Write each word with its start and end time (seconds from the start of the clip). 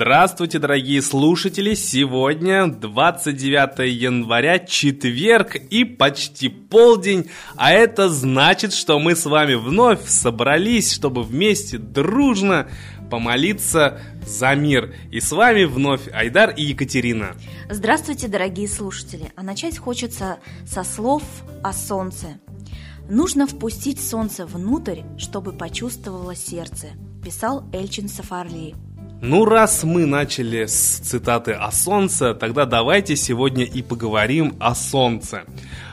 Здравствуйте, 0.00 0.58
дорогие 0.58 1.02
слушатели! 1.02 1.74
Сегодня 1.74 2.66
29 2.68 3.80
января, 4.00 4.58
четверг 4.58 5.56
и 5.56 5.84
почти 5.84 6.48
полдень, 6.48 7.28
а 7.56 7.70
это 7.70 8.08
значит, 8.08 8.72
что 8.72 8.98
мы 8.98 9.14
с 9.14 9.26
вами 9.26 9.56
вновь 9.56 10.08
собрались, 10.08 10.90
чтобы 10.90 11.22
вместе 11.22 11.76
дружно 11.76 12.70
помолиться 13.10 14.00
за 14.26 14.54
мир. 14.54 14.94
И 15.12 15.20
с 15.20 15.32
вами 15.32 15.64
вновь 15.64 16.08
Айдар 16.14 16.48
и 16.48 16.62
Екатерина. 16.62 17.36
Здравствуйте, 17.68 18.26
дорогие 18.26 18.68
слушатели! 18.68 19.30
А 19.36 19.42
начать 19.42 19.76
хочется 19.76 20.38
со 20.66 20.82
слов 20.82 21.22
о 21.62 21.74
солнце. 21.74 22.40
Нужно 23.10 23.46
впустить 23.46 24.00
солнце 24.00 24.46
внутрь, 24.46 25.02
чтобы 25.18 25.52
почувствовало 25.52 26.34
сердце, 26.34 26.86
писал 27.22 27.68
Эльчин 27.74 28.08
Сафарли. 28.08 28.74
Ну, 29.22 29.44
раз 29.44 29.84
мы 29.84 30.06
начали 30.06 30.64
с 30.64 30.98
цитаты 30.98 31.52
о 31.52 31.70
солнце, 31.72 32.32
тогда 32.32 32.64
давайте 32.64 33.16
сегодня 33.16 33.64
и 33.64 33.82
поговорим 33.82 34.56
о 34.58 34.74
солнце. 34.74 35.42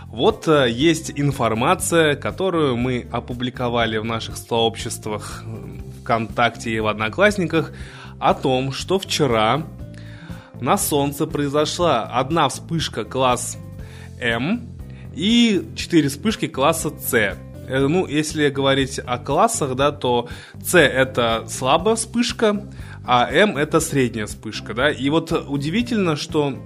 Вот 0.06 0.48
э, 0.48 0.72
есть 0.72 1.12
информация, 1.14 2.16
которую 2.16 2.78
мы 2.78 3.06
опубликовали 3.12 3.98
в 3.98 4.06
наших 4.06 4.38
сообществах 4.38 5.44
ВКонтакте 6.02 6.72
и 6.72 6.80
в 6.80 6.88
Одноклассниках 6.88 7.74
о 8.18 8.34
том, 8.34 8.72
что 8.72 8.98
вчера 8.98 9.64
на 10.62 10.78
Солнце 10.78 11.28
произошла 11.28 12.04
одна 12.04 12.48
вспышка 12.48 13.04
класс 13.04 13.58
М 14.22 14.70
и 15.14 15.68
четыре 15.76 16.08
вспышки 16.08 16.48
класса 16.48 16.92
С. 16.98 17.38
Э, 17.68 17.88
ну, 17.88 18.08
если 18.08 18.50
говорить 18.50 19.00
о 19.00 19.18
классах, 19.18 19.76
да, 19.76 19.92
то 19.92 20.30
С 20.64 20.80
это 20.80 21.46
слабая 21.50 21.96
вспышка, 21.96 22.66
а 23.06 23.30
М 23.32 23.58
это 23.58 23.80
средняя 23.80 24.26
вспышка, 24.26 24.74
да. 24.74 24.90
И 24.90 25.10
вот 25.10 25.32
удивительно, 25.32 26.16
что 26.16 26.58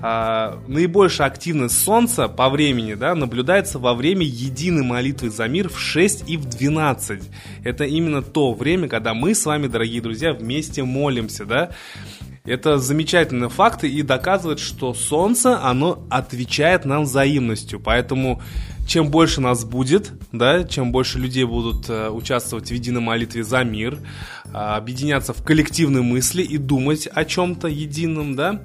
а, 0.00 0.62
наибольшая 0.68 1.26
активность 1.26 1.82
Солнца 1.82 2.28
по 2.28 2.48
времени 2.50 2.94
да, 2.94 3.16
наблюдается 3.16 3.80
во 3.80 3.94
время 3.94 4.24
единой 4.24 4.84
молитвы 4.84 5.28
за 5.28 5.48
мир 5.48 5.68
в 5.68 5.80
6 5.80 6.28
и 6.28 6.36
в 6.36 6.44
12. 6.44 7.22
Это 7.64 7.84
именно 7.84 8.22
то 8.22 8.52
время, 8.52 8.88
когда 8.88 9.12
мы 9.12 9.34
с 9.34 9.44
вами, 9.44 9.66
дорогие 9.66 10.00
друзья, 10.00 10.32
вместе 10.32 10.84
молимся, 10.84 11.44
да. 11.44 11.70
Это 12.48 12.78
замечательный 12.78 13.48
факт 13.48 13.84
и 13.84 14.02
доказывает, 14.02 14.58
что 14.58 14.94
Солнце, 14.94 15.60
оно 15.62 16.04
отвечает 16.08 16.84
нам 16.84 17.04
взаимностью. 17.04 17.78
Поэтому 17.78 18.40
чем 18.86 19.10
больше 19.10 19.42
нас 19.42 19.64
будет, 19.64 20.12
да, 20.32 20.64
чем 20.64 20.90
больше 20.90 21.18
людей 21.18 21.44
будут 21.44 21.90
э, 21.90 22.08
участвовать 22.08 22.70
в 22.70 22.74
единой 22.74 23.02
молитве 23.02 23.44
за 23.44 23.62
мир, 23.62 23.98
э, 24.46 24.48
объединяться 24.52 25.34
в 25.34 25.44
коллективной 25.44 26.00
мысли 26.00 26.42
и 26.42 26.56
думать 26.56 27.06
о 27.06 27.26
чем-то 27.26 27.68
едином, 27.68 28.34
да, 28.34 28.62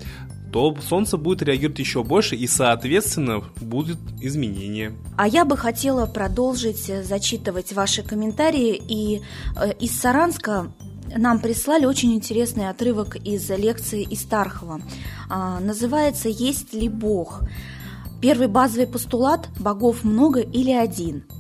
то 0.54 0.78
Солнце 0.88 1.18
будет 1.18 1.42
реагировать 1.42 1.80
еще 1.80 2.04
больше 2.04 2.36
и, 2.36 2.48
соответственно, 2.48 3.42
будет 3.60 3.98
изменение. 4.22 4.94
А 5.18 5.28
я 5.28 5.46
бы 5.46 5.58
хотела 5.58 6.06
продолжить 6.06 6.90
э, 6.90 7.04
зачитывать 7.04 7.74
ваши 7.74 8.04
комментарии. 8.04 8.82
И 8.88 9.22
э, 9.58 9.74
из 9.80 10.00
Саранска 10.00 10.72
нам 11.18 11.40
прислали 11.40 11.86
очень 11.86 12.14
интересный 12.14 12.70
отрывок 12.70 13.16
из 13.16 13.50
лекции 13.50 14.08
Истархова. 14.10 14.82
А, 15.30 15.60
называется 15.60 16.30
«Есть 16.30 16.74
ли 16.74 16.90
Бог?». 16.90 17.42
Первый 18.22 18.48
базовый 18.48 18.88
постулат– 18.88 19.50
богов 19.60 20.04
много 20.04 20.40
или 20.40 20.72
один– 20.72 21.26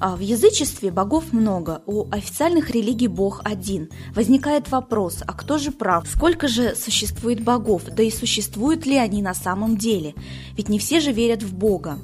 а 0.00 0.16
в 0.16 0.20
язычестве 0.20 0.90
богов 0.90 1.32
много, 1.32 1.82
у 1.86 2.06
официальных 2.10 2.70
религий 2.70 3.08
бог 3.08 3.40
один. 3.44 3.88
Возникает 4.14 4.70
вопрос, 4.70 5.22
а 5.26 5.32
кто 5.32 5.56
же 5.56 5.70
прав? 5.70 6.06
Сколько 6.06 6.46
же 6.46 6.74
существует 6.74 7.42
богов? 7.42 7.84
Да 7.86 8.02
и 8.02 8.10
существуют 8.10 8.84
ли 8.84 8.96
они 8.96 9.22
на 9.22 9.32
самом 9.32 9.78
деле? 9.78 10.14
Ведь 10.58 10.68
не 10.68 10.78
все 10.78 11.00
же 11.00 11.10
верят 11.12 11.42
в 11.42 11.54
Бога. 11.54 11.98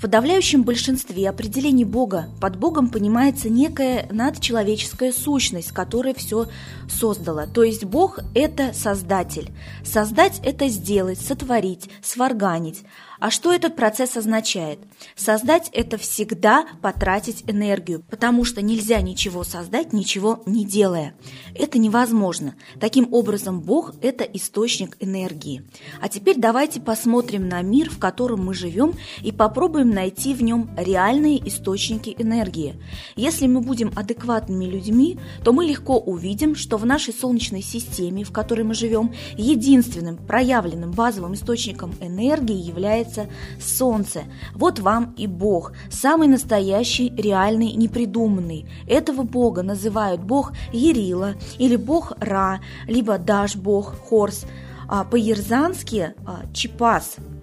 В 0.00 0.02
подавляющем 0.04 0.62
большинстве 0.62 1.28
определений 1.28 1.84
Бога 1.84 2.30
под 2.40 2.56
Богом 2.56 2.88
понимается 2.88 3.50
некая 3.50 4.08
надчеловеческая 4.10 5.12
сущность, 5.12 5.72
которая 5.72 6.14
все 6.14 6.46
создала. 6.88 7.46
То 7.46 7.64
есть 7.64 7.84
Бог– 7.84 8.18
это 8.34 8.72
Создатель. 8.72 9.50
Создать– 9.84 10.40
это 10.42 10.68
сделать, 10.68 11.20
сотворить, 11.20 11.90
сварганить. 12.00 12.82
А 13.20 13.30
что 13.30 13.52
этот 13.52 13.76
процесс 13.76 14.16
означает? 14.16 14.78
Создать– 15.14 15.68
это 15.74 15.98
всегда 15.98 16.66
потратить 16.80 17.44
энергию, 17.46 18.02
потому 18.08 18.46
что 18.46 18.62
нельзя 18.62 19.02
ничего 19.02 19.44
создать, 19.44 19.92
ничего 19.92 20.42
не 20.46 20.64
делая. 20.64 21.14
Это 21.54 21.78
невозможно. 21.78 22.54
Таким 22.80 23.12
образом, 23.12 23.60
Бог– 23.60 23.92
это 24.00 24.24
источник 24.24 24.96
энергии. 25.00 25.62
А 26.00 26.08
теперь 26.08 26.36
давайте 26.38 26.80
посмотрим 26.80 27.46
на 27.46 27.60
мир, 27.60 27.90
в 27.90 27.98
котором 27.98 28.42
мы 28.42 28.54
живем, 28.54 28.94
и 29.22 29.32
попробуем 29.32 29.90
найти 29.90 30.32
в 30.32 30.42
нем 30.42 30.70
реальные 30.78 31.46
источники 31.46 32.16
энергии. 32.18 32.80
Если 33.16 33.46
мы 33.46 33.60
будем 33.60 33.92
адекватными 33.96 34.64
людьми, 34.64 35.18
то 35.44 35.52
мы 35.52 35.66
легко 35.66 35.98
увидим, 35.98 36.56
что 36.56 36.78
в 36.78 36.86
нашей 36.86 37.12
Солнечной 37.12 37.60
системе, 37.60 38.24
в 38.24 38.32
которой 38.32 38.62
мы 38.62 38.72
живем, 38.72 39.12
единственным 39.36 40.16
проявленным 40.16 40.92
базовым 40.92 41.34
источником 41.34 41.94
энергии 42.00 42.56
является 42.56 43.09
является 43.10 43.28
Солнце. 43.60 44.24
Вот 44.54 44.78
вам 44.78 45.14
и 45.16 45.26
Бог, 45.26 45.72
самый 45.90 46.28
настоящий, 46.28 47.12
реальный, 47.16 47.72
непридуманный. 47.72 48.66
Этого 48.86 49.22
Бога 49.22 49.62
называют 49.62 50.22
Бог 50.22 50.52
Ерила 50.72 51.34
или 51.58 51.76
Бог 51.76 52.12
Ра, 52.20 52.60
либо 52.86 53.18
Даш 53.18 53.56
Бог 53.56 53.96
Хорс, 54.08 54.46
а 54.88 55.04
по-ерзански 55.04 56.14
а, 56.26 56.42
Чипас– 56.52 57.16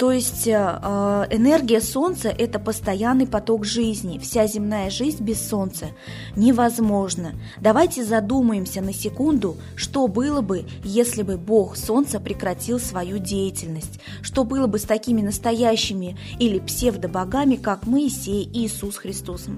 то 0.00 0.12
есть 0.12 0.46
э, 0.46 0.52
э, 0.52 1.26
энергия 1.28 1.82
Солнца– 1.82 2.28
это 2.38 2.58
постоянный 2.58 3.26
поток 3.26 3.66
жизни. 3.66 4.18
Вся 4.18 4.46
земная 4.46 4.88
жизнь 4.88 5.22
без 5.22 5.46
Солнца 5.46 5.88
невозможна. 6.36 7.34
Давайте 7.60 8.02
задумаемся 8.02 8.80
на 8.80 8.94
секунду, 8.94 9.58
что 9.76 10.08
было 10.08 10.40
бы, 10.40 10.64
если 10.84 11.20
бы 11.20 11.36
Бог 11.36 11.76
Солнца 11.76 12.18
прекратил 12.18 12.80
свою 12.80 13.18
деятельность. 13.18 14.00
Что 14.22 14.44
было 14.44 14.66
бы 14.66 14.78
с 14.78 14.84
такими 14.84 15.20
настоящими 15.20 16.16
или 16.38 16.60
псевдобогами, 16.60 17.56
как 17.56 17.86
Моисей, 17.86 18.48
Иисус 18.54 18.96
Христос, 18.96 19.48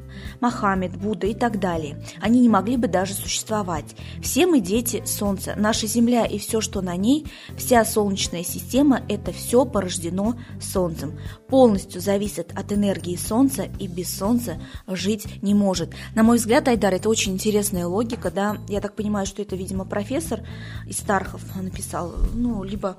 Мохаммед, 0.41 0.97
Будда 0.97 1.29
и 1.29 1.35
так 1.35 1.61
далее. 1.61 2.05
Они 2.21 2.41
не 2.41 2.49
могли 2.49 2.77
бы 2.77 2.89
даже 2.89 3.15
существовать. 3.15 3.95
Все 4.21 4.47
мы 4.47 4.59
дети 4.59 5.05
Солнца. 5.07 5.55
Наша 5.57 5.87
Земля 5.87 6.27
и 6.27 6.39
все, 6.39 6.61
что 6.61 6.81
на 6.81 6.97
ней, 6.97 7.29
вся 7.57 7.85
Солнечная 7.85 8.43
система– 8.43 9.03
это 9.09 9.31
все 9.31 9.65
порождено 9.65 10.32
Солнцем. 10.61 11.19
Полностью 11.49 12.01
зависит 12.01 12.53
от 12.55 12.73
энергии 12.73 13.17
Солнца 13.17 13.69
и 13.79 13.87
без 13.87 14.17
Солнца 14.17 14.61
жить 14.87 15.43
не 15.43 15.55
может. 15.55 15.95
На 16.15 16.23
мой 16.23 16.39
взгляд, 16.39 16.69
Айдар, 16.69 16.95
это 16.95 17.09
очень 17.09 17.33
интересная 17.33 17.87
логика, 17.87 18.31
да. 18.31 18.59
Я 18.69 18.81
так 18.81 18.95
понимаю, 18.95 19.27
что 19.27 19.43
это, 19.43 19.57
видимо, 19.57 19.85
профессор 19.85 20.41
из 20.87 20.99
Стархов 20.99 21.43
написал, 21.57 22.15
ну, 22.35 22.63
либо 22.63 22.97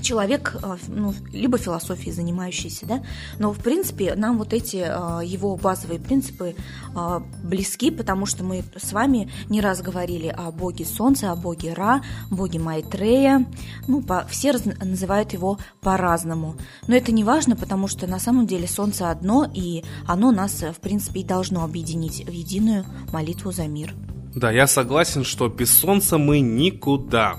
человек, 0.00 0.56
э, 0.62 0.76
ну, 0.88 1.14
либо 1.32 1.58
философией 1.58 2.12
занимающийся, 2.12 2.86
да, 2.86 3.02
но 3.38 3.52
в 3.52 3.58
принципе 3.58 4.14
нам 4.14 4.38
вот 4.38 4.52
эти 4.52 4.76
э, 4.76 5.24
его 5.24 5.56
базовые 5.56 6.00
принципы 6.00 6.54
э, 6.94 7.20
близки, 7.42 7.90
потому 7.90 8.26
что 8.26 8.44
мы 8.44 8.64
с 8.76 8.92
вами 8.92 9.30
не 9.48 9.60
раз 9.60 9.82
говорили 9.82 10.28
о 10.28 10.50
боге 10.50 10.84
Солнца, 10.84 11.32
о 11.32 11.36
боге 11.36 11.72
Ра, 11.74 12.02
боге 12.30 12.58
Майтрея, 12.58 13.46
ну, 13.86 14.02
по, 14.02 14.26
все 14.28 14.52
раз, 14.52 14.64
называют 14.64 15.32
его 15.32 15.58
по-разному, 15.80 16.56
но 16.86 16.96
это 16.96 17.12
не 17.12 17.24
важно, 17.24 17.56
потому 17.56 17.88
что 17.88 18.06
на 18.06 18.18
самом 18.18 18.46
деле 18.46 18.66
Солнце 18.66 19.10
одно, 19.10 19.48
и 19.52 19.84
оно 20.06 20.32
нас, 20.32 20.62
в 20.62 20.80
принципе, 20.80 21.20
и 21.20 21.24
должно 21.24 21.64
объединить 21.64 22.24
в 22.26 22.30
единую 22.30 22.84
молитву 23.12 23.52
за 23.52 23.66
мир. 23.66 23.94
Да, 24.36 24.50
я 24.50 24.66
согласен, 24.66 25.24
что 25.24 25.48
без 25.48 25.74
солнца 25.74 26.18
мы 26.18 26.40
никуда. 26.40 27.38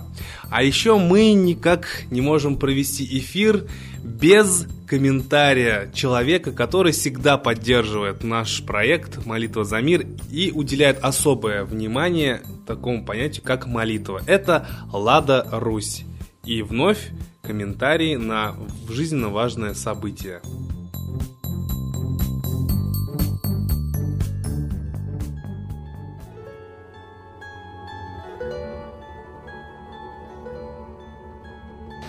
А 0.50 0.64
еще 0.64 0.98
мы 0.98 1.34
никак 1.34 2.06
не 2.10 2.22
можем 2.22 2.58
провести 2.58 3.06
эфир 3.20 3.68
без 4.04 4.66
комментария 4.88 5.92
человека, 5.94 6.52
который 6.52 6.94
всегда 6.94 7.38
поддерживает 7.38 8.24
наш 8.24 8.64
проект 8.64 9.28
«Молитва 9.28 9.64
за 9.64 9.80
мир» 9.80 10.08
и 10.32 10.52
уделяет 10.52 10.98
особое 11.04 11.66
внимание 11.66 12.42
такому 12.66 13.06
понятию, 13.06 13.46
как 13.46 13.68
молитва. 13.68 14.24
Это 14.26 14.68
Лада 14.92 15.48
Русь. 15.52 16.04
И 16.46 16.64
вновь 16.64 17.12
комментарий 17.44 18.16
на 18.16 18.56
жизненно 18.90 19.30
важное 19.30 19.76
событие. 19.76 20.42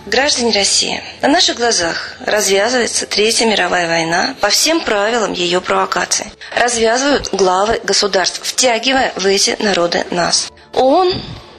Граждане 0.09 0.51
России, 0.53 1.03
на 1.21 1.27
наших 1.27 1.57
глазах 1.57 2.15
развязывается 2.25 3.05
Третья 3.05 3.45
мировая 3.45 3.87
война 3.87 4.35
по 4.41 4.49
всем 4.49 4.81
правилам 4.81 5.33
ее 5.33 5.61
провокации. 5.61 6.31
Развязывают 6.55 7.29
главы 7.31 7.79
государств, 7.83 8.41
втягивая 8.43 9.13
в 9.15 9.27
эти 9.27 9.55
народы 9.59 10.07
нас. 10.09 10.51
ООН 10.73 11.13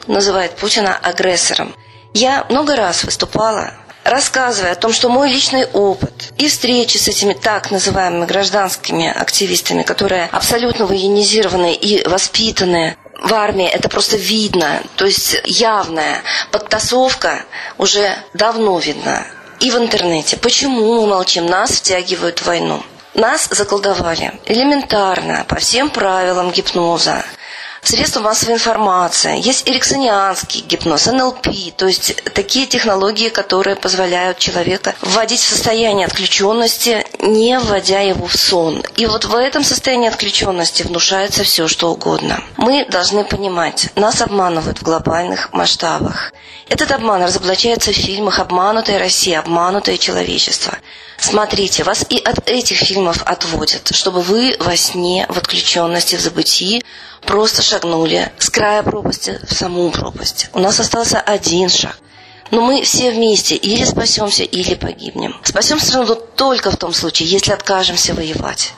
называет 0.09 0.57
Путина 0.57 0.97
агрессором. 0.97 1.77
Я 2.13 2.45
много 2.49 2.75
раз 2.75 3.05
выступала 3.05 3.75
рассказывая 4.05 4.73
о 4.73 4.77
том, 4.77 4.93
что 4.93 5.09
мой 5.09 5.31
личный 5.31 5.67
опыт 5.67 6.33
и 6.39 6.49
встречи 6.49 6.97
с 6.97 7.09
этими 7.09 7.35
так 7.35 7.71
называемыми 7.71 8.27
гражданскими 8.27 9.09
активистами, 9.09 9.83
которые 9.83 10.29
абсолютно 10.33 10.87
военизированные 10.87 11.75
и 11.75 12.07
воспитанные 12.09 12.97
в 13.23 13.33
армии, 13.35 13.67
это 13.67 13.89
просто 13.89 14.17
видно, 14.17 14.83
то 14.97 15.07
есть 15.07 15.41
явная 15.45 16.23
подтасовка 16.51 17.45
уже 17.79 18.17
давно 18.35 18.79
видна. 18.79 19.27
И 19.61 19.71
в 19.71 19.77
интернете. 19.77 20.39
Почему 20.39 21.03
мы 21.03 21.07
молчим? 21.07 21.45
Нас 21.45 21.73
втягивают 21.73 22.39
в 22.39 22.47
войну. 22.47 22.83
Нас 23.13 23.49
заколдовали 23.51 24.41
элементарно, 24.47 25.45
по 25.47 25.57
всем 25.57 25.91
правилам 25.91 26.51
гипноза 26.51 27.25
средства 27.83 28.21
массовой 28.21 28.55
информации, 28.55 29.41
есть 29.41 29.69
эриксонианский 29.69 30.63
гипноз, 30.63 31.07
НЛП, 31.07 31.49
то 31.77 31.87
есть 31.87 32.23
такие 32.35 32.67
технологии, 32.67 33.29
которые 33.29 33.77
позволяют 33.77 34.39
человека 34.39 34.95
вводить 35.01 35.41
в 35.41 35.49
состояние 35.49 36.07
отключенности, 36.07 37.05
не 37.21 37.59
вводя 37.59 38.01
его 38.01 38.27
в 38.27 38.37
сон. 38.37 38.83
И 38.97 39.07
вот 39.07 39.25
в 39.25 39.35
этом 39.35 39.65
состоянии 39.65 40.09
отключенности 40.09 40.83
внушается 40.83 41.45
все, 41.45 41.69
что 41.69 41.91
угодно. 41.91 42.43
Мы 42.57 42.85
должны 42.87 43.25
понимать, 43.25 43.89
нас 43.97 44.21
обманывают 44.21 44.79
в 44.79 44.83
глобальных 44.83 45.53
масштабах. 45.53 46.33
Этот 46.69 46.93
обман 46.93 47.25
разоблачается 47.25 47.93
в 47.93 47.97
фильмах 47.97 48.39
«Обманутая 48.39 48.99
Россия», 48.99 49.41
«Обманутое 49.41 49.97
человечество». 49.99 50.79
Смотрите, 51.21 51.85
вас 51.85 52.05
и 52.09 52.17
от 52.19 52.49
этих 52.49 52.79
фильмов 52.79 53.23
отводят, 53.25 53.95
чтобы 53.95 54.23
вы 54.23 54.57
во 54.59 54.77
сне, 54.77 55.27
в 55.29 55.37
отключенности, 55.37 56.17
в 56.17 56.21
забытии 56.21 56.83
просто 57.27 57.63
шагнули 57.63 58.33
с 58.39 58.49
края 58.49 58.83
пропасти 58.83 59.39
в 59.47 59.53
саму 59.53 59.91
пропасть. 59.91 60.49
У 60.55 60.59
нас 60.59 60.81
остался 60.81 61.21
один 61.21 61.69
шаг. 61.69 61.99
Но 62.51 62.63
мы 62.63 62.83
все 62.83 63.13
вместе 63.13 63.55
или 63.55 63.85
спасемся, 63.85 64.43
или 64.43 64.75
погибнем. 64.75 65.37
Спасем 65.45 65.79
страну 65.79 66.17
только 66.17 66.71
в 66.71 66.77
том 66.77 66.93
случае, 66.93 67.29
если 67.29 67.53
откажемся 67.53 68.15
воевать. 68.15 68.73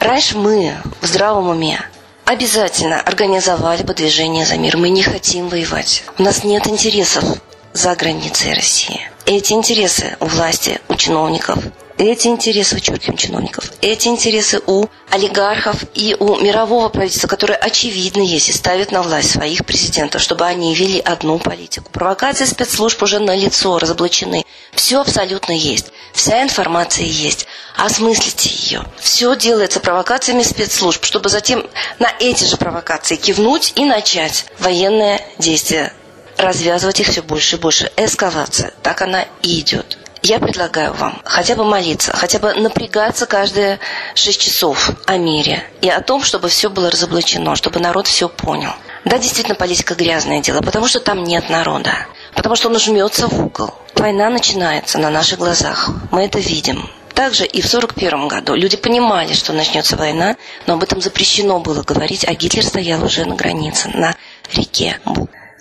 Раньше 0.00 0.36
мы 0.36 0.76
в 1.00 1.06
здравом 1.06 1.48
уме 1.48 1.80
обязательно 2.26 3.00
организовали 3.00 3.84
бы 3.84 3.94
движение 3.94 4.44
за 4.44 4.56
мир. 4.56 4.76
Мы 4.76 4.90
не 4.90 5.02
хотим 5.02 5.48
воевать. 5.48 6.02
У 6.18 6.22
нас 6.22 6.44
нет 6.44 6.66
интересов 6.66 7.24
за 7.72 7.94
границей 7.94 8.52
России. 8.52 9.08
Эти 9.26 9.54
интересы 9.54 10.16
у 10.20 10.26
власти, 10.26 10.80
у 10.88 10.94
чиновников, 10.94 11.58
эти 11.98 12.28
интересы 12.28 12.76
у 12.76 12.78
черким 12.78 13.16
чиновников, 13.16 13.72
эти 13.80 14.06
интересы 14.06 14.62
у 14.68 14.86
олигархов 15.10 15.82
и 15.94 16.14
у 16.16 16.36
мирового 16.36 16.88
правительства, 16.90 17.26
которое 17.26 17.56
очевидно 17.56 18.22
есть 18.22 18.50
и 18.50 18.52
ставит 18.52 18.92
на 18.92 19.02
власть 19.02 19.32
своих 19.32 19.66
президентов, 19.66 20.22
чтобы 20.22 20.44
они 20.44 20.72
вели 20.76 21.00
одну 21.00 21.40
политику. 21.40 21.90
Провокации 21.90 22.44
спецслужб 22.44 23.02
уже 23.02 23.18
на 23.18 23.34
лицо 23.34 23.76
разоблачены. 23.80 24.44
Все 24.72 25.00
абсолютно 25.00 25.50
есть. 25.50 25.86
Вся 26.12 26.44
информация 26.44 27.06
есть. 27.06 27.48
Осмыслите 27.76 28.48
ее. 28.48 28.84
Все 29.00 29.34
делается 29.34 29.80
провокациями 29.80 30.44
спецслужб, 30.44 31.04
чтобы 31.04 31.30
затем 31.30 31.66
на 31.98 32.12
эти 32.20 32.44
же 32.44 32.56
провокации 32.56 33.16
кивнуть 33.16 33.72
и 33.74 33.84
начать 33.86 34.46
военное 34.60 35.20
действие 35.38 35.92
развязывать 36.36 37.00
их 37.00 37.08
все 37.08 37.22
больше 37.22 37.56
и 37.56 37.58
больше. 37.58 37.90
Эскалация. 37.96 38.72
Так 38.82 39.02
она 39.02 39.24
и 39.42 39.60
идет. 39.60 39.98
Я 40.22 40.40
предлагаю 40.40 40.92
вам 40.92 41.20
хотя 41.24 41.54
бы 41.54 41.64
молиться, 41.64 42.12
хотя 42.16 42.38
бы 42.38 42.52
напрягаться 42.54 43.26
каждые 43.26 43.78
шесть 44.14 44.40
часов 44.40 44.90
о 45.06 45.18
мире 45.18 45.62
и 45.82 45.88
о 45.88 46.00
том, 46.00 46.24
чтобы 46.24 46.48
все 46.48 46.68
было 46.68 46.90
разоблачено, 46.90 47.54
чтобы 47.54 47.78
народ 47.78 48.08
все 48.08 48.28
понял. 48.28 48.72
Да, 49.04 49.18
действительно, 49.18 49.54
политика 49.54 49.94
грязное 49.94 50.40
дело, 50.40 50.62
потому 50.62 50.88
что 50.88 50.98
там 50.98 51.22
нет 51.22 51.48
народа, 51.48 51.92
потому 52.34 52.56
что 52.56 52.68
он 52.68 52.78
жмется 52.78 53.28
в 53.28 53.40
угол. 53.40 53.72
Война 53.94 54.28
начинается 54.28 54.98
на 54.98 55.10
наших 55.10 55.38
глазах, 55.38 55.90
мы 56.10 56.24
это 56.24 56.40
видим. 56.40 56.90
Также 57.14 57.46
и 57.46 57.62
в 57.62 57.66
1941 57.66 58.28
году 58.28 58.54
люди 58.54 58.76
понимали, 58.76 59.32
что 59.32 59.52
начнется 59.52 59.96
война, 59.96 60.36
но 60.66 60.74
об 60.74 60.82
этом 60.82 61.00
запрещено 61.00 61.60
было 61.60 61.82
говорить, 61.82 62.24
а 62.26 62.34
Гитлер 62.34 62.64
стоял 62.64 63.02
уже 63.04 63.24
на 63.24 63.36
границе, 63.36 63.88
на 63.94 64.16
реке. 64.52 64.98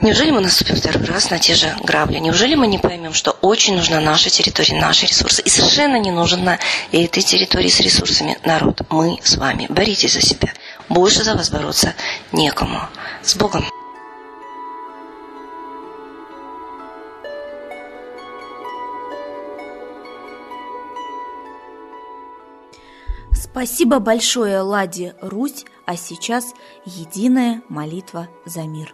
Неужели 0.02 0.30
мы 0.30 0.42
наступим 0.42 0.76
второй 0.76 1.06
раз 1.06 1.30
на 1.30 1.40
те 1.40 1.56
же 1.56 1.74
грабли? 1.82 2.18
Неужели 2.18 2.56
мы 2.56 2.68
не 2.68 2.78
поймем, 2.78 3.14
что 3.14 3.32
очень 3.42 3.76
нужна 3.76 4.02
наша 4.02 4.30
территория, 4.30 4.80
наши 4.80 5.06
ресурсы? 5.06 5.42
И 5.42 5.50
совершенно 5.50 5.96
не 5.96 6.12
нужен 6.12 6.44
на 6.44 6.60
этой 6.92 7.24
территории 7.24 7.70
с 7.70 7.80
ресурсами 7.80 8.38
народ. 8.44 8.82
Мы 8.90 9.20
с 9.24 9.38
вами. 9.38 9.68
Боритесь 9.70 10.14
за 10.14 10.22
себя. 10.22 10.54
Больше 10.90 11.24
за 11.24 11.36
вас 11.36 11.50
бороться 11.50 11.94
некому. 12.34 12.82
С 13.24 13.36
Богом! 13.36 13.66
Спасибо 23.32 24.00
большое, 24.00 24.60
Ладе 24.60 25.16
Русь, 25.22 25.64
а 25.86 25.96
сейчас 25.96 26.54
единая 26.84 27.62
молитва 27.70 28.28
за 28.46 28.64
мир. 28.64 28.94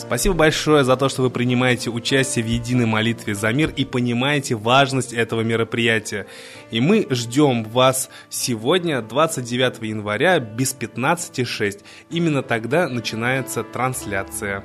Спасибо 0.00 0.34
большое 0.34 0.82
за 0.82 0.96
то, 0.96 1.10
что 1.10 1.20
вы 1.22 1.30
принимаете 1.30 1.90
участие 1.90 2.42
в 2.42 2.48
единой 2.48 2.86
молитве 2.86 3.34
за 3.34 3.52
мир 3.52 3.70
и 3.76 3.84
понимаете 3.84 4.54
важность 4.54 5.12
этого 5.12 5.42
мероприятия. 5.42 6.26
И 6.70 6.80
мы 6.80 7.06
ждем 7.10 7.64
вас 7.64 8.08
сегодня, 8.30 9.02
29 9.02 9.82
января, 9.82 10.40
без 10.40 10.74
15.06. 10.74 11.82
Именно 12.08 12.42
тогда 12.42 12.88
начинается 12.88 13.62
трансляция. 13.62 14.64